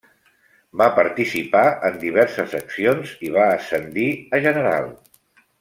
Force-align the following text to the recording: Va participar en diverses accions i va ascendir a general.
Va 0.81 0.87
participar 0.99 1.61
en 1.91 1.99
diverses 2.05 2.57
accions 2.63 3.15
i 3.29 3.33
va 3.39 3.47
ascendir 3.61 4.11
a 4.39 4.45
general. 4.49 4.93